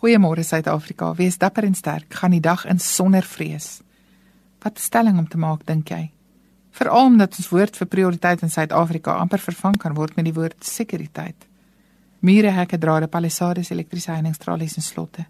Goeiemôre 0.00 0.40
Suid-Afrika. 0.42 1.14
Wees 1.14 1.36
dapper 1.36 1.64
en 1.64 1.74
sterk. 1.74 2.14
Gaan 2.14 2.32
die 2.32 2.40
dag 2.40 2.64
in 2.64 2.78
sonder 2.80 3.22
vrees. 3.22 3.82
Wat 4.64 4.78
stelling 4.80 5.18
om 5.18 5.26
te 5.28 5.36
maak, 5.36 5.66
dink 5.68 5.92
jy? 5.92 6.06
Veral 6.72 7.10
omdat 7.10 7.36
ons 7.36 7.50
woord 7.52 7.76
vir 7.76 7.88
prioriteit 7.92 8.40
in 8.40 8.48
Suid-Afrika 8.48 9.18
amper 9.20 9.42
vervang 9.44 9.76
kan 9.76 9.98
word 9.98 10.16
met 10.16 10.24
die 10.24 10.32
woord 10.32 10.56
sekuriteit. 10.64 11.44
Mure 12.24 12.54
hekke 12.56 12.80
drade 12.80 13.10
palisades 13.12 13.74
elektriese 13.76 14.14
heiningstralies 14.14 14.78
en 14.80 14.88
slotte. 14.88 15.26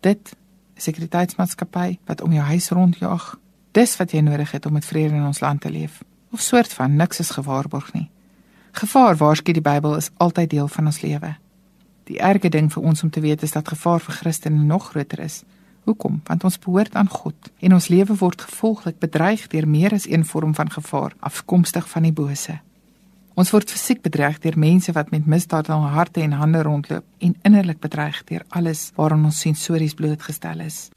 Dit 0.00 0.32
sekuriteitsmaatskappy 0.80 1.98
wat 2.08 2.24
om 2.24 2.32
jou 2.32 2.48
huis 2.48 2.72
rondjaag. 2.72 3.30
Dis 3.76 3.96
wat 4.00 4.16
jy 4.16 4.24
nodig 4.24 4.56
het 4.56 4.64
om 4.64 4.72
met 4.80 4.88
vrede 4.88 5.20
in 5.20 5.28
ons 5.28 5.44
land 5.44 5.60
te 5.60 5.68
leef. 5.68 6.00
Of 6.32 6.40
soort 6.40 6.72
van 6.72 6.96
niks 6.96 7.20
is 7.20 7.36
gewaarborg 7.36 7.92
nie. 7.92 8.08
Gevaar 8.72 9.20
waarsku 9.20 9.52
die 9.52 9.68
Bybel 9.68 10.00
is 10.00 10.12
altyd 10.16 10.56
deel 10.56 10.68
van 10.68 10.86
ons 10.88 11.04
lewe. 11.04 11.36
Die 12.04 12.18
erge 12.20 12.50
ding 12.52 12.68
vir 12.72 12.84
ons 12.84 13.02
om 13.02 13.10
te 13.10 13.20
weet 13.24 13.42
is 13.42 13.54
dat 13.56 13.68
gevaar 13.68 14.02
vir 14.04 14.14
Christene 14.14 14.64
nog 14.64 14.90
groter 14.92 15.20
is. 15.24 15.42
Hoekom? 15.84 16.20
Want 16.24 16.44
ons 16.44 16.58
behoort 16.58 16.94
aan 16.94 17.08
God 17.08 17.50
en 17.60 17.72
ons 17.72 17.88
lewe 17.88 18.16
word 18.20 18.40
gevolglik 18.40 18.98
bedreig 19.00 19.46
deur 19.52 19.68
meer 19.68 19.92
as 19.96 20.06
een 20.08 20.24
vorm 20.24 20.54
van 20.54 20.70
gevaar 20.70 21.16
afkomstig 21.20 21.88
van 21.88 22.02
die 22.08 22.12
bose. 22.12 22.58
Ons 23.34 23.50
word 23.50 23.72
fisiek 23.72 24.02
bedreig 24.04 24.38
deur 24.44 24.58
mense 24.58 24.92
wat 24.92 25.10
met 25.10 25.26
misdaad 25.26 25.68
in 25.68 25.74
hul 25.74 25.96
harte 25.96 26.20
en 26.20 26.36
hande 26.38 26.62
rondloop 26.62 27.04
en 27.18 27.36
innerlik 27.42 27.80
bedreig 27.80 28.20
deur 28.28 28.44
alles 28.48 28.90
waaraan 28.96 29.24
ons 29.24 29.40
sensories 29.40 29.96
blootgestel 29.96 30.60
is. 30.60 30.88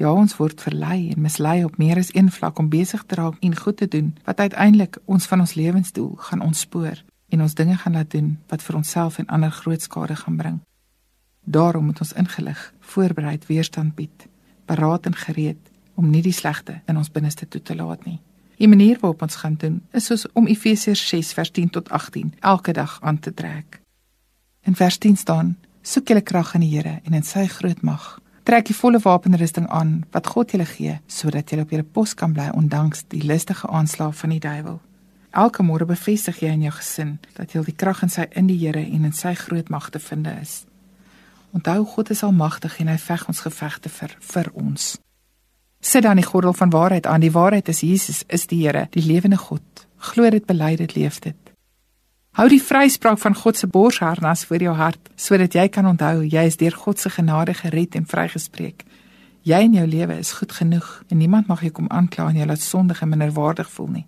Ja, 0.00 0.12
ons 0.12 0.38
word 0.38 0.62
verlei 0.62 1.10
en 1.12 1.20
mislei 1.20 1.64
op 1.64 1.76
meer 1.76 1.98
as 2.00 2.14
een 2.14 2.30
vlak 2.32 2.58
om 2.58 2.70
besig 2.70 3.02
te 3.06 3.18
raak 3.18 3.36
en 3.44 3.56
goed 3.56 3.76
te 3.76 3.88
doen 3.88 4.14
wat 4.24 4.40
uiteindelik 4.40 4.98
ons 5.04 5.26
van 5.26 5.42
ons 5.44 5.54
lewensdoel 5.54 6.14
gaan 6.16 6.40
ontspoor 6.40 7.02
en 7.30 7.42
ons 7.42 7.54
dinge 7.54 7.76
gaan 7.76 7.96
laat 7.98 8.10
doen 8.10 8.38
wat 8.48 8.62
vir 8.62 8.76
onsself 8.76 9.18
en 9.18 9.26
ander 9.26 9.50
groot 9.50 9.82
skade 9.82 10.16
gaan 10.16 10.36
bring. 10.36 10.58
Daarom 11.44 11.84
moet 11.84 12.00
ons 12.00 12.12
ingelig, 12.12 12.72
voorbereid 12.80 13.46
weerstand 13.46 13.94
bied, 13.94 14.26
paraat 14.64 15.06
en 15.06 15.14
gereed 15.14 15.70
om 15.94 16.10
nie 16.10 16.22
die 16.22 16.34
slegte 16.34 16.80
in 16.86 16.96
ons 16.96 17.10
binneste 17.10 17.48
toe 17.48 17.62
te 17.62 17.74
laat 17.74 18.04
nie. 18.04 18.20
Die 18.60 18.68
manier 18.68 18.98
waarop 19.00 19.22
ons 19.22 19.40
gaan 19.40 19.56
doen 19.56 19.80
is 19.96 20.10
soos 20.10 20.26
om 20.36 20.46
Efesiërs 20.46 21.02
6 21.08 21.32
vers 21.32 21.50
10 21.50 21.70
tot 21.76 21.88
18 21.88 22.34
elke 22.40 22.72
dag 22.76 22.98
aan 23.00 23.18
te 23.18 23.32
trek. 23.34 23.80
In 24.68 24.76
vers 24.76 24.98
10 24.98 25.16
staan: 25.16 25.56
Soek 25.82 26.08
julle 26.08 26.20
krag 26.20 26.54
in 26.54 26.60
die 26.60 26.74
Here 26.76 27.00
en 27.04 27.16
in 27.16 27.24
sy 27.24 27.46
groot 27.46 27.80
mag. 27.82 28.18
Trek 28.44 28.66
die 28.68 28.76
volle 28.76 29.00
wapenrusting 29.00 29.68
aan 29.68 30.04
wat 30.12 30.26
God 30.26 30.52
julle 30.52 30.68
gee 30.68 30.98
sodat 31.06 31.50
julle 31.50 31.64
op 31.64 31.72
julle 31.72 31.88
pos 31.96 32.14
kan 32.14 32.32
bly 32.36 32.50
ondanks 32.52 33.04
die 33.08 33.24
listige 33.24 33.68
aanslae 33.68 34.12
van 34.12 34.36
die 34.36 34.40
duiwel. 34.44 34.80
Elke 35.30 35.62
môre 35.62 35.86
bevestig 35.86 36.40
jy 36.42 36.50
in 36.50 36.64
jou 36.66 36.72
gesin 36.74 37.18
dat 37.36 37.52
jy 37.54 37.62
die 37.68 37.76
krag 37.76 38.02
in 38.02 38.10
sy 38.10 38.26
in 38.34 38.48
die 38.50 38.58
Here 38.58 38.82
en 38.82 39.04
in 39.06 39.14
sy 39.14 39.34
groot 39.38 39.68
mag 39.70 39.90
te 39.90 39.98
vind 40.02 40.26
is. 40.26 40.64
Onthou 41.54 41.84
God 41.84 42.10
is 42.10 42.22
almagtig 42.26 42.80
en 42.80 42.90
hy 42.90 42.98
veg 42.98 43.28
ons 43.28 43.44
gevegte 43.46 43.88
vir 43.88 44.16
vir 44.20 44.50
ons. 44.54 44.96
Sit 45.80 46.02
dan 46.02 46.18
die 46.18 46.26
gordel 46.26 46.52
van 46.52 46.70
waarheid 46.70 47.06
aan. 47.06 47.22
Die 47.22 47.32
waarheid 47.32 47.68
is 47.68 47.80
Jesus 47.80 48.24
is 48.28 48.46
die 48.46 48.66
Here, 48.66 48.88
die 48.90 49.06
lewende 49.06 49.36
God. 49.36 49.86
Glo 49.96 50.30
dit, 50.30 50.46
bely 50.46 50.76
dit, 50.76 50.94
leef 50.94 51.20
dit. 51.20 51.36
Hou 52.38 52.46
die 52.48 52.62
vryspraak 52.62 53.18
van 53.18 53.34
God 53.34 53.56
se 53.56 53.66
borsharnas 53.66 54.44
voor 54.44 54.62
jou 54.62 54.74
hart 54.74 55.10
sodat 55.16 55.54
jy 55.54 55.68
kan 55.68 55.86
onthou 55.86 56.22
jy 56.22 56.44
is 56.46 56.56
deur 56.56 56.74
God 56.74 56.98
se 56.98 57.10
genade 57.10 57.54
gered 57.54 57.94
en 57.94 58.06
vrygespreek. 58.06 58.84
Jy 59.42 59.58
in 59.66 59.74
jou 59.74 59.86
lewe 59.86 60.18
is 60.18 60.32
goed 60.38 60.52
genoeg 60.52 61.02
en 61.08 61.18
niemand 61.18 61.46
mag 61.46 61.62
jou 61.62 61.72
kom 61.74 61.88
aankla 61.90 62.28
en 62.28 62.38
jou 62.38 62.46
laat 62.46 62.62
sondig 62.62 63.02
en 63.02 63.08
minderwaardig 63.08 63.70
voel 63.70 63.90
nie. 63.96 64.06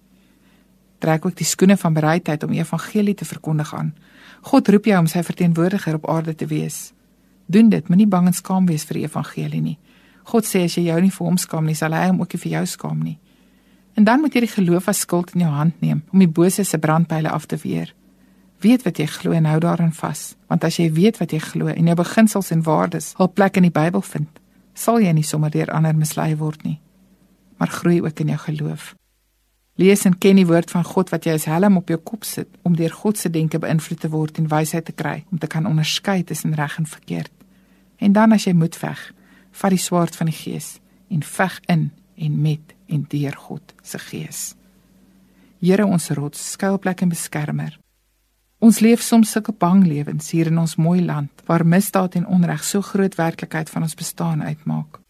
Trek 1.03 1.27
ook 1.27 1.35
die 1.35 1.47
skoene 1.47 1.77
van 1.77 1.95
bereidheid 1.97 2.45
om 2.47 2.53
evangelie 2.55 3.15
te 3.19 3.27
verkondig 3.27 3.75
aan. 3.75 3.91
God 4.47 4.69
roep 4.69 4.85
jou 4.87 4.99
om 5.03 5.09
sy 5.11 5.23
verteenwoordiger 5.27 5.99
op 5.99 6.07
aarde 6.11 6.35
te 6.39 6.47
wees. 6.47 6.93
Doen 7.51 7.73
dit, 7.73 7.89
moenie 7.91 8.07
bang 8.07 8.29
en 8.31 8.37
skaam 8.37 8.69
wees 8.71 8.87
vir 8.87 9.01
die 9.01 9.09
evangelie 9.09 9.63
nie. 9.63 9.79
God 10.31 10.47
sê 10.47 10.63
as 10.69 10.77
jy 10.79 10.87
jou 10.87 11.01
nie 11.03 11.11
vir 11.11 11.27
hom 11.27 11.39
skaam 11.43 11.67
nie, 11.67 11.75
sal 11.75 11.95
hy 11.97 12.05
hom 12.13 12.23
ook 12.23 12.37
nie 12.37 12.43
vir 12.45 12.53
jou 12.53 12.63
skaam 12.77 13.03
nie. 13.03 13.17
En 13.99 14.07
dan 14.07 14.23
moet 14.23 14.35
jy 14.35 14.45
die 14.47 14.53
geloof 14.53 14.89
as 14.89 15.03
skild 15.03 15.35
in 15.35 15.43
jou 15.45 15.51
hand 15.51 15.83
neem 15.83 16.05
om 16.13 16.23
die 16.23 16.31
bose 16.31 16.65
se 16.65 16.79
brandpyle 16.79 17.35
af 17.35 17.51
te 17.51 17.59
weer. 17.65 17.91
Weet 18.63 18.87
wat 18.87 19.03
jy 19.03 19.09
glo 19.11 19.35
en 19.35 19.51
hou 19.51 19.59
daarin 19.61 19.93
vas, 19.99 20.37
want 20.47 20.65
as 20.65 20.79
jy 20.79 20.87
weet 20.95 21.19
wat 21.19 21.35
jy 21.35 21.43
glo 21.43 21.67
en 21.67 21.91
jou 21.91 21.99
beginsels 21.99 22.55
en 22.55 22.63
waardes 22.63 23.13
hul 23.19 23.29
plek 23.29 23.59
in 23.59 23.67
die 23.67 23.75
Bybel 23.75 24.07
vind, 24.07 24.31
sal 24.75 25.03
jy 25.03 25.11
nie 25.13 25.27
sommer 25.27 25.51
deur 25.51 25.75
ander 25.75 25.99
mislei 25.99 26.31
word 26.39 26.63
nie, 26.63 26.79
maar 27.59 27.75
groei 27.75 27.99
ook 28.01 28.23
in 28.23 28.37
jou 28.37 28.43
geloof. 28.47 28.93
Lees 29.81 30.05
en 30.05 30.19
ken 30.19 30.37
die 30.37 30.47
woord 30.47 30.71
van 30.71 30.85
God 30.85 31.09
wat 31.15 31.25
jy 31.25 31.33
as 31.39 31.49
helm 31.49 31.79
op 31.81 31.89
jou 31.89 31.97
kop 31.97 32.27
sit 32.29 32.49
om 32.63 32.77
deur 32.77 32.93
God 32.93 33.17
se 33.17 33.31
denke 33.33 33.61
beïnvloed 33.63 34.03
te 34.05 34.11
word 34.13 34.39
en 34.39 34.51
wysheid 34.53 34.85
te 34.85 34.93
kry 34.93 35.23
om 35.33 35.41
te 35.41 35.49
kan 35.49 35.67
onderskei 35.69 36.21
tussen 36.29 36.55
reg 36.59 36.77
en 36.79 36.87
verkeerd. 36.87 37.33
En 37.97 38.13
dan 38.13 38.37
as 38.37 38.45
jy 38.45 38.53
moet 38.53 38.77
veg, 38.77 39.01
vat 39.53 39.73
die 39.73 39.81
swaard 39.81 40.17
van 40.17 40.29
die 40.29 40.37
Gees 40.37 40.75
en 41.09 41.25
veg 41.25 41.61
in 41.73 41.91
en 42.17 42.41
met 42.43 42.75
en 42.93 43.07
deur 43.09 43.37
God 43.47 43.73
se 43.83 43.99
Gees. 43.99 44.53
Here 45.63 45.87
ons 45.87 46.11
rots, 46.11 46.43
skuilplek 46.53 47.05
en 47.05 47.13
beskermer. 47.13 47.79
Ons 48.63 48.79
leef 48.85 49.01
soms 49.03 49.31
sulke 49.33 49.55
bang 49.59 49.87
lewens 49.87 50.29
hier 50.35 50.51
in 50.51 50.59
ons 50.61 50.77
mooi 50.77 51.01
land 51.03 51.43
waar 51.49 51.65
misdaad 51.67 52.19
en 52.21 52.27
onreg 52.27 52.65
so 52.65 52.85
groot 52.85 53.17
werklikheid 53.19 53.71
van 53.73 53.89
ons 53.89 53.97
bestaan 53.99 54.43
uitmaak. 54.43 55.01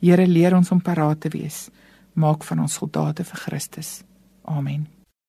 Here 0.00 0.26
leer 0.26 0.56
ons 0.56 0.70
om 0.70 0.80
paraat 0.80 1.20
te 1.20 1.28
wees. 1.32 1.66
Maak 2.12 2.44
van 2.44 2.60
ons 2.60 2.74
soldate 2.74 3.24
vir 3.24 3.44
Christus. 3.46 4.02
Amen. 4.44 4.99